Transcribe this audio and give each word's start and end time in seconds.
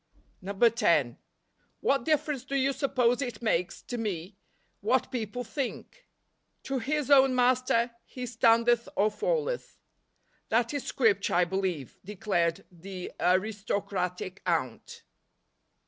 NOVEMBER. 0.41 0.65
127 0.65 1.13
10.'' 1.13 1.17
What 1.87 2.05
difference 2.05 2.43
do 2.43 2.55
you 2.55 2.73
suppose 2.73 3.21
it 3.21 3.43
makes 3.43 3.83
to 3.83 3.99
me 3.99 4.35
what 4.79 5.11
people 5.11 5.43
think? 5.43 6.07
4 6.63 6.63
To 6.63 6.79
his 6.79 7.11
own 7.11 7.35
master 7.35 7.91
he 8.03 8.25
standeth 8.25 8.89
or 8.95 9.11
falleth.' 9.11 9.77
That 10.49 10.73
is 10.73 10.85
Scripture, 10.85 11.35
I 11.35 11.45
believe/' 11.45 11.99
declared 12.03 12.65
the 12.71 13.11
aristo¬ 13.19 13.87
cratic 13.87 14.39
aunt. 14.47 15.03